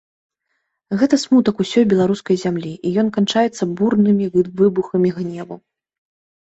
Гэта 1.01 1.19
смутак 1.23 1.55
усёй 1.65 1.85
беларускай 1.91 2.41
зямлі, 2.45 2.73
і 2.87 2.95
ён 3.03 3.07
канчаецца 3.19 3.63
бурнымі 3.77 4.33
выбухамі 4.59 5.09
гневу. 5.23 5.55